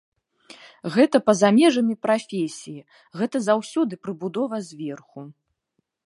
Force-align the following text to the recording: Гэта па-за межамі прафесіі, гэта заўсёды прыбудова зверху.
Гэта 0.93 1.17
па-за 1.27 1.49
межамі 1.57 1.95
прафесіі, 2.05 2.81
гэта 3.21 3.37
заўсёды 3.49 3.93
прыбудова 4.07 4.55
зверху. 4.71 5.21